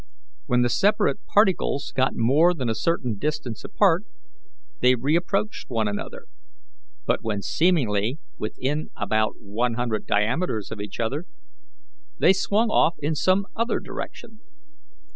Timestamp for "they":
4.79-4.95, 12.17-12.33